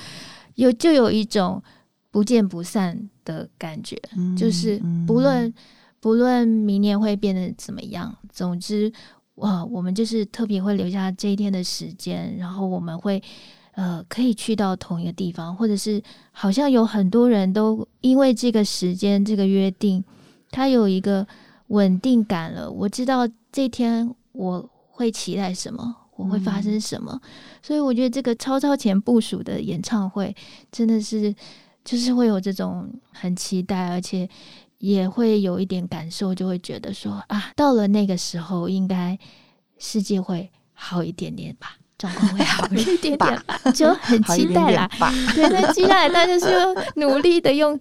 [0.55, 1.61] 有就有一种
[2.09, 5.53] 不见不散的感觉，嗯、就是不论
[5.99, 8.89] 不论明年会变得怎么样，总之
[9.35, 13.21] 哇，我们就是特别会留下这一天的时间，然后我们会。
[13.73, 16.01] 呃，可以去到同一个地方，或者是
[16.31, 20.03] 好像有很多人都因为这个时间这个约定，
[20.51, 21.25] 他有一个
[21.67, 22.69] 稳定感了。
[22.69, 27.29] 我知道这天我会期待什么，我会发生什么，嗯、
[27.61, 30.35] 所以我觉得这个超超前部署的演唱会
[30.71, 31.33] 真的是
[31.85, 34.27] 就是会有这种很期待，而且
[34.79, 39.17] 也会有一点感受，就会觉得说啊，到了那个时候，应该
[39.77, 41.77] 世界会好一点点吧。
[41.99, 43.43] 状况会好一点点吧，
[43.75, 44.89] 就很期待啦。
[45.35, 47.77] 对，那接下来大家是用努力的用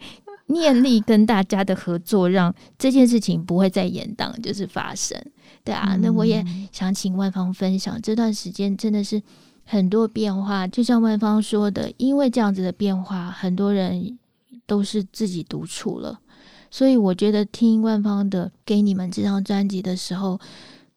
[0.46, 5.16] 念力跟大家的合作，让这件事情不会再延宕，就是发生。
[5.62, 9.22] 对啊，那我也想请万芳分享这段时间真的是
[9.64, 14.18] 很多变化，就像万芳说的，因为这样子的变化，很多人
[14.66, 16.18] 都是自己独处了，
[16.70, 20.40] 所以我觉得听万芳的给你们这张专辑的时候，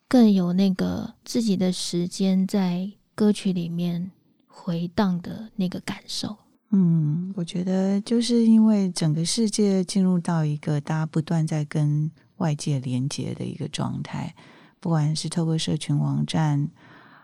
[0.08, 2.90] 更有那个自己的时间在。
[3.22, 4.10] 歌曲里面
[4.48, 6.36] 回荡的那个感受，
[6.72, 14.34] 嗯，我觉得就是因为整个世界进入到一个大家不断在跟外界连接的一个状态，
[14.80, 16.68] 不管是透过社群网站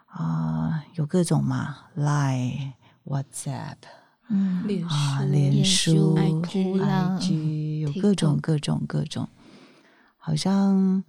[0.05, 3.77] 啊、呃，有各种嘛，Line、WhatsApp，
[4.29, 9.27] 嗯，啊，脸书、IG，有各种各种各种，
[10.15, 11.03] 好像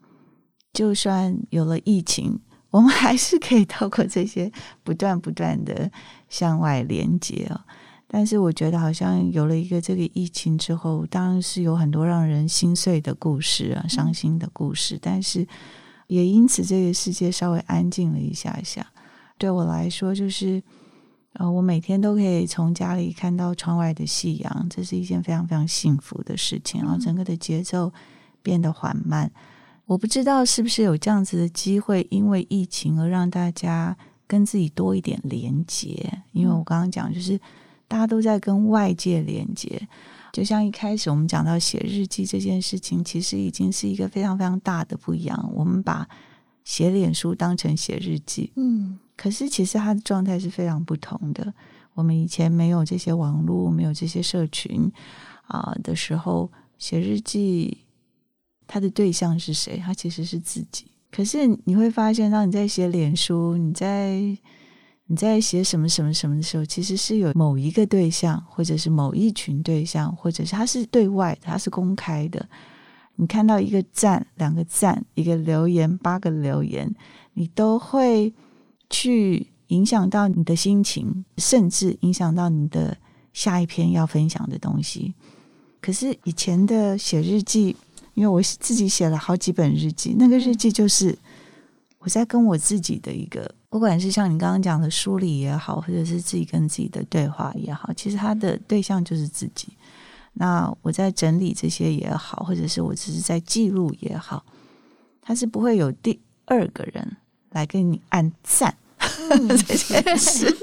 [0.73, 2.41] 就算有了疫情。
[2.71, 4.51] 我们还是可以透过这些
[4.85, 5.91] 不断不断的
[6.29, 7.61] 向外连接哦，
[8.07, 15.47] 但是我觉得好像有了一个这个疫情之后，当然是有很多让人心碎的故事啊，伤心的故事，但是
[16.09, 18.87] 也因此这个世界稍微安静了一下下。
[19.39, 20.63] 对我来说，就是
[21.35, 26.83] 呃，我每天都可以从家里看到窗外的夕阳，这是一件非常非常幸福的事情。
[26.83, 27.93] 然后整个的节奏
[28.43, 29.31] 变得缓慢。
[29.89, 33.97] 我不知道是不是有这样子的机会，因为疫情而让大家
[34.27, 36.13] 跟自己多一点连接。
[36.33, 37.41] 因为我刚刚讲，就是
[37.89, 39.81] 大家都在跟外界连接。
[40.31, 45.51] 就像一开始我们讲到写日记这件事情，其实已经是一个非常非常大的不一样。
[45.55, 46.07] 我们把
[46.65, 51.55] 写脸书当成写日记，嗯，可是其实它的状态是非常不同的。
[51.95, 54.93] 我们以前没有这些网络，没有这些社群
[55.47, 57.79] 啊的时候，写日记。
[58.69, 59.79] 他的对象是谁？
[59.79, 60.85] 他其实是自己。
[61.11, 64.21] 可是你会发现，当你在写脸书，你在
[65.07, 72.47] 你在写什么什么什么的时候，其实是有某一个对象，或者是某一群对象，或者是他是对外的，他是公开的。
[73.17, 76.95] 你看到一个赞、两个赞、一个留言、八个留言，
[77.33, 78.33] 你都会
[78.91, 82.97] 去影响到你的心情，甚至影响到你的
[83.33, 85.15] 下一篇要分享的东西。
[85.81, 87.75] 可是以前的写日记，
[88.19, 91.17] 因为我自己写了好几本日记，那个日记就是
[92.01, 99.69] 我在跟我自己的一个，不管是像你刚刚讲的梳理也好，或者是自己跟自己的对话也好，其实他的对象就是自己。
[100.33, 104.45] 那我在整理这些也好，或者是我只是在记录也好，
[105.23, 107.17] 他是不会有第二个人
[107.51, 108.77] 来跟你按赞、
[109.31, 110.53] 嗯、 这件事。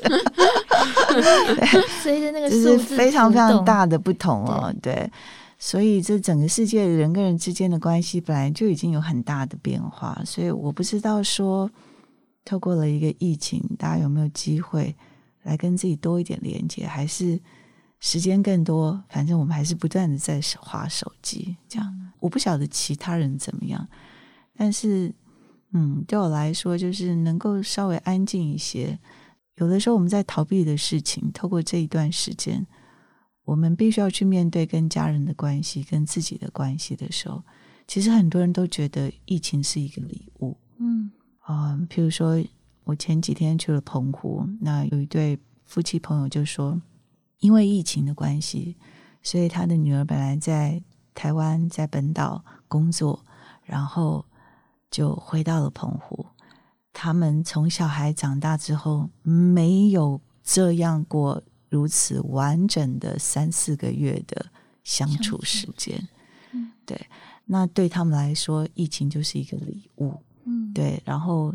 [2.03, 5.11] 随着那个就是非常非常大的不同哦，对，对，
[5.65, 11.67] 所以这整个世界人跟人之间的关系本来就已经有很大的变化，所以我不知道说
[12.43, 14.95] 透过了一个疫情，大家有没有机会
[15.41, 17.41] 来跟自己多一点连接，还是？
[18.01, 22.11] 时间更多，反正我们还是不断的在划手机，这样。
[22.19, 23.87] 我不晓得其他人怎么样，
[24.55, 25.11] 但是，
[25.71, 28.99] 嗯，对我来说，就是能够稍微安静一些。
[29.55, 32.67] 有的时候我们在逃避的事情，透过这一段时间，
[33.45, 37.41] 我们必须要去面对跟家人的关系、跟自己的关系的时候，
[37.87, 40.57] 其实很多人都觉得疫情是一个礼物。
[40.79, 42.43] 嗯，啊、呃，譬如说
[42.83, 46.81] 我前几天去了澎湖，那有一对夫妻朋友就说。
[47.39, 48.75] 因为疫情的关系，
[49.21, 50.81] 所以他的女儿本来在
[51.13, 53.23] 台湾在本岛工作，
[53.63, 54.25] 然后
[54.89, 56.25] 就回到了澎湖。
[56.93, 61.43] 他们从小孩长大之后，没有这样过
[61.75, 64.45] 如此完整的三四个月的
[64.85, 66.07] 相处时间。
[66.53, 67.07] 嗯，对，
[67.45, 70.13] 那对他们来说，疫情就是一个礼物。
[70.45, 71.53] 嗯，对，然后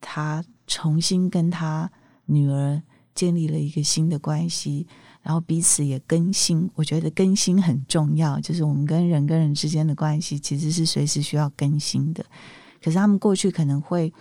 [0.00, 1.90] 他重新跟他
[2.26, 2.80] 女儿
[3.12, 4.86] 建立了一个新的关系。
[5.22, 8.38] 然后彼此也更新，我觉得更新很重要。
[8.38, 12.24] 就是我们跟人跟人之间的关系，其实是随时需要更新的。
[12.80, 14.12] 可是他们过去可能会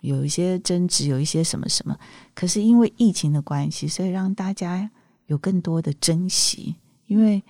[0.00, 1.96] 有一些争执，有一些什么什么。
[2.34, 4.90] 可是因为疫情的关系，所以让大家
[5.26, 6.76] 有更多的珍惜。
[7.06, 7.42] 因为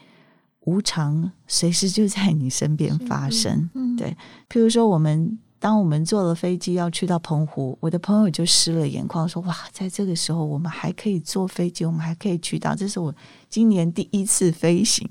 [0.60, 3.70] 无常随时就在你身边发生。
[3.96, 4.16] 对，
[4.48, 5.38] 譬如说我们。
[5.58, 13.12] 当我们坐了飞机要去到澎湖，我的朋友就湿了眼眶，说：“哇，在这个时候我们还可以坐飞机，我们还可以去到，这是我
[13.48, 15.08] 今年第一次飞行。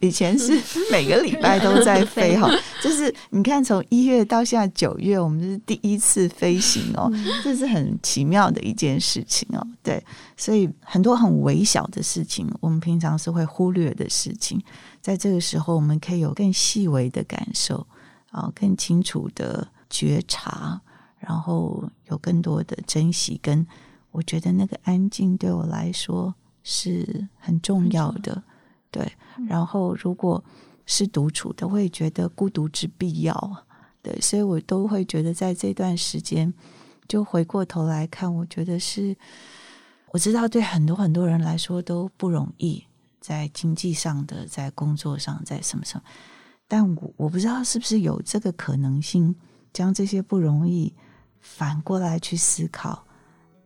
[0.00, 0.56] 以前是
[0.92, 2.48] 每个礼拜都在飞哈，
[2.80, 9.66] 就是你看从一月到现在九月，我们是第一次飞行哦，这是很奇妙的一件事情哦。
[9.82, 10.02] 对，
[10.36, 14.62] 所以很多很微小的事情，我们平常是会忽略的事情，
[15.02, 17.84] 在这个时候我们可以有更细微的感受
[18.30, 20.80] 啊，更清楚的。”觉察，
[21.18, 23.66] 然后有更多的珍惜，跟
[24.10, 28.42] 我觉得那个安静对我来说是很重要的。
[28.90, 29.12] 对，
[29.46, 30.42] 然后如果
[30.86, 33.66] 是独处的，我也觉得孤独之必要。
[34.00, 36.52] 对，所以我都会觉得在这段时间，
[37.06, 39.14] 就回过头来看，我觉得是
[40.12, 42.82] 我知道对很多很多人来说都不容易，
[43.20, 46.04] 在经济上的，在工作上，在什么什么，
[46.66, 49.34] 但我我不知道是不是有这个可能性。
[49.72, 50.92] 将这些不容易
[51.40, 53.04] 反过来去思考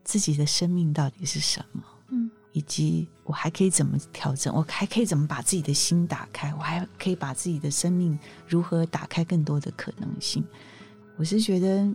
[0.05, 10.45] 自己的生命到底是什么，嗯，以及我还可以怎么调整，我还可以怎么把自己的心打开，我还可以把自己的生命如何打开更多的可能性。
[11.17, 11.89] 我是觉得，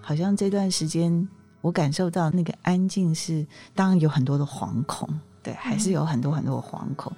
[0.00, 1.28] 好像这段时间
[1.60, 5.08] 我感受到那个安静是，当然有很多的惶恐，
[5.42, 7.12] 对，还是有很多很多的惶恐，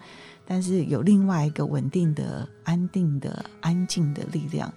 [0.44, 4.72] 但是有另外一个稳定的、安定的、安静的力量。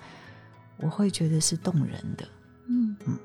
[0.79, 2.27] 我会觉得是动人的，
[2.67, 3.17] 嗯嗯，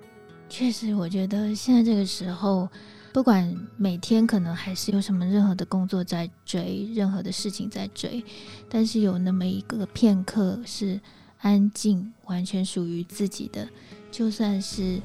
[0.49, 2.67] 确实，我觉得现在这个时候，
[3.13, 8.25] 不管每天可能还是有什么任何的工作在追，任何的事情在追，
[8.71, 10.99] 但是有那么一个片刻是
[11.41, 13.69] 安静，完全属于自己的，
[14.11, 14.99] 就算是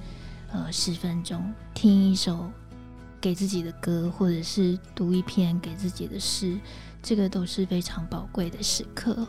[0.52, 2.50] 呃十分钟，听一首
[3.20, 6.58] 给自己的歌，或者是读一篇给自己的诗，
[7.04, 9.28] 这个都是非常宝贵的时刻。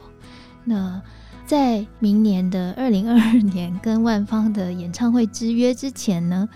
[0.64, 1.02] 那。
[1.49, 6.46] 在明年的二零二二年跟万芳的演唱会之约之前呢，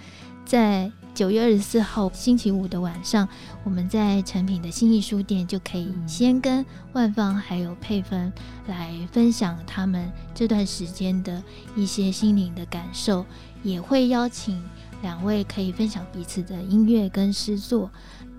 [0.44, 3.26] 在九月二十四号星期五的晚上，
[3.64, 6.62] 我们在成品的新艺书店就可以先跟
[6.92, 8.30] 万芳还有佩芬
[8.66, 11.42] 来分享他们这段时间的
[11.74, 13.24] 一些心灵的感受，
[13.62, 14.62] 也会邀请
[15.00, 17.90] 两位可以分享彼此的音乐跟诗作，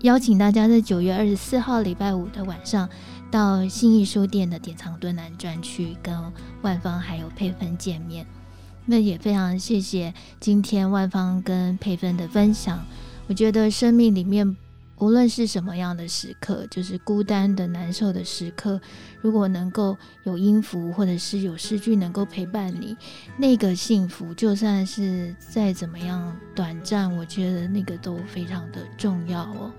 [0.02, 2.88] 邀请大家在九月二十四号礼拜五的晚上。
[3.34, 6.16] 到信义书店的典藏敦南专区跟
[6.62, 8.24] 万芳还有佩芬见面，
[8.86, 12.86] 那也非常谢谢今天万芳跟佩芬的分享。
[13.26, 14.56] 我觉得生命里面
[14.98, 18.80] 无论是什么样的时刻，就是孤单的、难受的时刻，
[19.20, 22.96] 如果能够有音符或者是有诗句能够陪伴你，
[23.36, 29.72] 那个幸福，就算是再怎么样短暂，我觉得那个都非常的重要哦。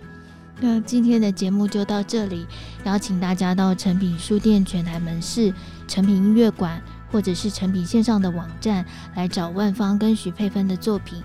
[0.59, 2.47] 那今天的节目就到这里，
[2.85, 5.53] 邀请大家到诚品书店全台门市、
[5.87, 6.81] 诚品音乐馆，
[7.11, 8.85] 或者是诚品线上的网站
[9.15, 11.21] 来找万芳跟徐佩芬的作品。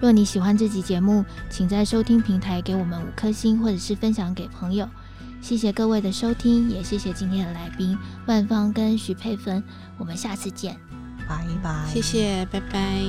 [0.00, 4.88] 若你喜欢这集节目，请在收听平台给我们五颗星，或者是分享给朋友。
[5.42, 9.62] 谢谢各位的收听，也谢谢今天的来宾万芳跟徐佩芬。
[9.98, 10.74] 我们下次见，
[11.28, 11.86] 拜拜。
[11.92, 13.04] 谢谢，拜拜。